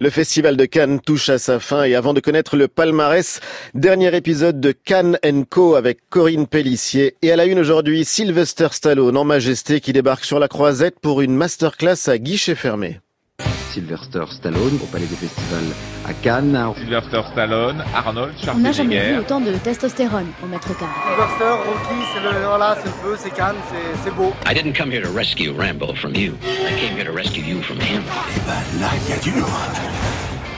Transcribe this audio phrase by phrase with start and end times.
[0.00, 3.40] Le festival de Cannes touche à sa fin et avant de connaître le palmarès,
[3.74, 5.18] dernier épisode de Cannes
[5.50, 10.24] Co avec Corinne Pellissier et à la une aujourd'hui Sylvester Stallone en majesté qui débarque
[10.24, 13.00] sur la croisette pour une masterclass à guichet fermé.
[13.78, 15.72] Sylvester Stallone au Palais des Festivals
[16.04, 16.58] à Cannes.
[16.78, 18.62] Sylvester Stallone, Arnold On Schwarzenegger.
[18.62, 20.90] n'a jamais vu autant de testostérone au mètre carré.
[21.06, 24.32] Sylvester, Rocky, c'est le, voilà, c'est le feu, c'est Cannes, c'est, c'est beau.
[24.50, 26.32] I didn't come here to rescue Rambo from you.
[26.42, 28.02] I came here to rescue you from him.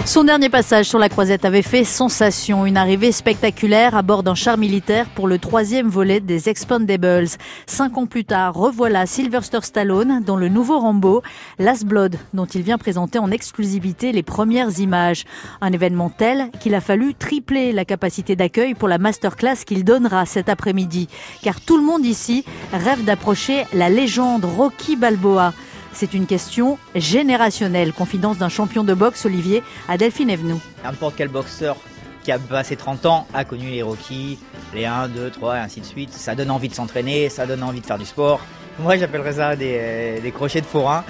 [0.07, 2.67] Son dernier passage sur la croisette avait fait sensation.
[2.67, 7.29] Une arrivée spectaculaire à bord d'un char militaire pour le troisième volet des Expendables.
[7.67, 11.23] Cinq ans plus tard, revoilà Sylvester Stallone dans le nouveau Rambo,
[11.59, 15.25] Last Blood, dont il vient présenter en exclusivité les premières images.
[15.61, 20.27] Un événement tel qu'il a fallu tripler la capacité d'accueil pour la masterclass qu'il donnera
[20.27, 21.09] cet après-midi.
[21.43, 25.53] Car tout le monde ici rêve d'approcher la légende Rocky Balboa.
[25.93, 27.93] C'est une question générationnelle.
[27.93, 30.37] Confidence d'un champion de boxe, Olivier, à Delphine.
[30.85, 31.77] N'importe quel boxeur
[32.23, 34.39] qui a passé 30 ans a connu les Rocky,
[34.75, 36.13] les 1, 2, 3 et ainsi de suite.
[36.13, 38.41] Ça donne envie de s'entraîner, ça donne envie de faire du sport.
[38.79, 41.05] Moi j'appellerais ça des, euh, crochets de forain.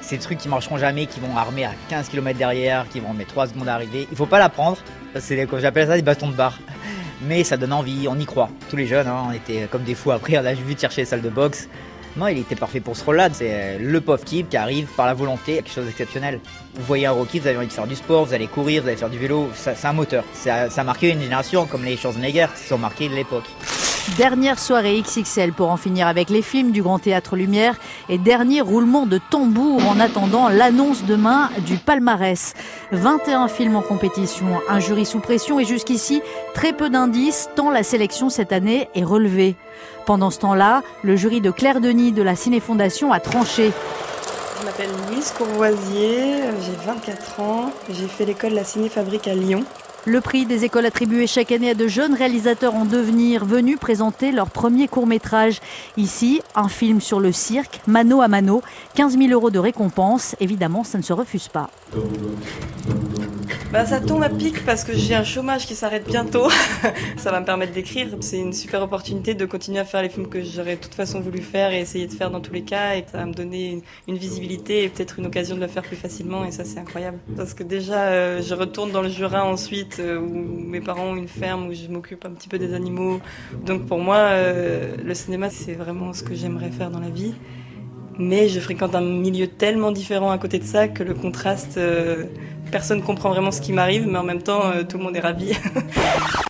[0.00, 3.30] Ces trucs qui marcheront jamais, qui vont armer à 15 km derrière, qui vont mettre
[3.30, 4.06] 3 secondes à arriver.
[4.10, 4.78] Il faut pas l'apprendre.
[5.18, 6.58] C'est j'appelle ça des bâtons de barre.
[7.22, 8.48] Mais ça donne envie, on y croit.
[8.70, 11.02] Tous les jeunes, hein, on était comme des fous après, on a vu de chercher
[11.02, 11.68] les salles de boxe.
[12.16, 13.28] Non, il était parfait pour ce rôle-là.
[13.32, 16.40] C'est le pauvre type qui arrive par la volonté, quelque chose d'exceptionnel.
[16.74, 18.88] Vous voyez un Rocky, vous avez envie de faire du sport, vous allez courir, vous
[18.88, 19.48] allez faire du vélo.
[19.54, 20.24] C'est un moteur.
[20.32, 23.44] Ça, ça a marqué une génération, comme les Schwarzenegger, qui sont marqués de l'époque.
[24.16, 27.76] Dernière soirée XXL pour en finir avec les films du Grand Théâtre Lumière
[28.08, 32.54] et dernier roulement de tambour en attendant l'annonce demain du palmarès.
[32.92, 36.22] 21 films en compétition, un jury sous pression et jusqu'ici
[36.54, 39.56] très peu d'indices tant la sélection cette année est relevée.
[40.06, 43.72] Pendant ce temps-là, le jury de Claire Denis de la Ciné-Fondation a tranché.
[44.60, 49.64] Je m'appelle Louise Courvoisier, j'ai 24 ans, j'ai fait l'école La Ciné-Fabrique à Lyon.
[50.06, 54.32] Le prix des écoles attribué chaque année à de jeunes réalisateurs en devenir venus présenter
[54.32, 55.60] leur premier court-métrage.
[55.98, 58.62] Ici, un film sur le cirque, mano à mano,
[58.94, 60.36] 15 000 euros de récompense.
[60.40, 61.68] Évidemment, ça ne se refuse pas.
[63.72, 66.48] Bah, ça tombe à pic parce que j'ai un chômage qui s'arrête bientôt.
[67.16, 68.08] ça va me permettre d'écrire.
[68.18, 71.20] C'est une super opportunité de continuer à faire les films que j'aurais de toute façon
[71.20, 72.96] voulu faire et essayer de faire dans tous les cas.
[72.96, 75.94] Et ça va me donner une, visibilité et peut-être une occasion de le faire plus
[75.94, 76.44] facilement.
[76.44, 77.20] Et ça, c'est incroyable.
[77.36, 81.16] Parce que déjà, euh, je retourne dans le Jura ensuite euh, où mes parents ont
[81.16, 83.20] une ferme où je m'occupe un petit peu des animaux.
[83.64, 87.34] Donc pour moi, euh, le cinéma, c'est vraiment ce que j'aimerais faire dans la vie.
[88.20, 92.24] Mais je fréquente un milieu tellement différent à côté de ça que le contraste, euh,
[92.70, 95.20] personne comprend vraiment ce qui m'arrive, mais en même temps, euh, tout le monde est
[95.20, 95.54] ravi.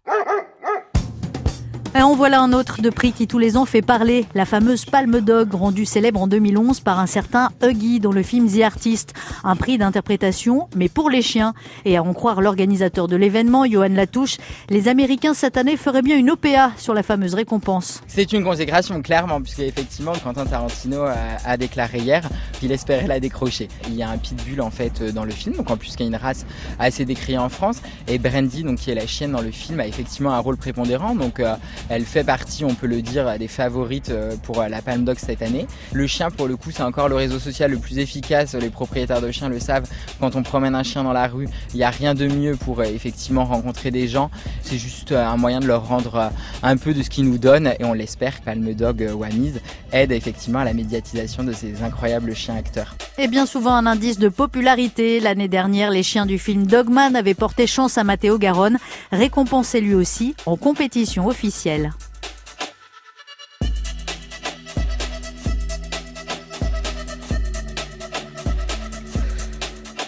[1.92, 4.84] Et en voilà un autre de prix qui tous les ans fait parler, la fameuse
[4.84, 9.12] Palme Dog, rendue célèbre en 2011 par un certain Huggy dans le film The Artist.
[9.42, 11.52] Un prix d'interprétation, mais pour les chiens.
[11.84, 14.36] Et à en croire l'organisateur de l'événement, Johan Latouche,
[14.68, 18.02] les Américains cette année feraient bien une OPA sur la fameuse récompense.
[18.06, 21.02] C'est une consécration, clairement, puisque effectivement, Quentin Tarantino
[21.44, 22.28] a, déclaré hier
[22.60, 23.66] qu'il espérait la décrocher.
[23.88, 26.02] Il y a un pitbull en fait euh, dans le film, donc en plus qu'il
[26.02, 26.46] y a une race
[26.78, 29.88] assez décriée en France, et Brandy, donc qui est la chienne dans le film, a
[29.88, 31.56] effectivement un rôle prépondérant, donc euh,
[31.88, 35.16] elle fait partie, on peut le dire, des favorites euh, pour euh, la Palme Dog
[35.18, 35.66] cette année.
[35.92, 38.54] Le chien, pour le coup, c'est encore le réseau social le plus efficace.
[38.54, 39.88] Les propriétaires de chiens le savent.
[40.20, 42.80] Quand on promène un chien dans la rue, il n'y a rien de mieux pour
[42.80, 44.30] euh, effectivement rencontrer des gens.
[44.62, 46.30] C'est juste un moyen de leur rendre
[46.62, 48.41] un peu de ce qu'ils nous donnent, et on l'espère.
[48.41, 49.60] Palme Dog Wamiz
[49.92, 52.94] aide effectivement à la médiatisation de ces incroyables chiens acteurs.
[53.18, 55.20] Et bien souvent un indice de popularité.
[55.20, 58.78] L'année dernière, les chiens du film Dogman avaient porté chance à Matteo Garonne,
[59.12, 62.09] récompensé lui aussi en compétition officielle ciel.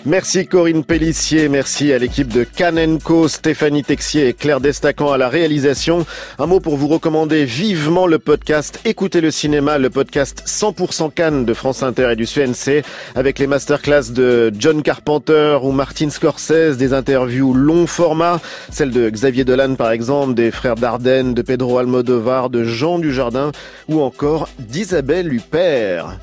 [0.04, 5.16] Merci Corinne Pellissier, merci à l'équipe de Cannes Co, Stéphanie Texier et Claire Destacan à
[5.16, 6.04] la réalisation.
[6.40, 11.44] Un mot pour vous recommander vivement le podcast Écoutez le cinéma, le podcast 100% Cannes
[11.44, 12.82] de France Inter et du CNC
[13.14, 18.40] avec les masterclass de John Carpenter ou Martin Scorsese, des interviews long format,
[18.72, 23.52] celle de Xavier Dolan par exemple, des frères Dardenne, de Pedro Almodovar, de Jean Dujardin
[23.88, 26.18] ou encore d'Isabelle Huppert.